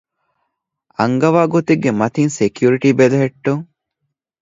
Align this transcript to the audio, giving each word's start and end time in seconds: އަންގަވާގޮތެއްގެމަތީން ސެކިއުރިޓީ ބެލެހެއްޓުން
އަންގަވާގޮތެއްގެމަތީން 0.97 2.33
ސެކިއުރިޓީ 2.37 2.89
ބެލެހެއްޓުން 2.99 3.63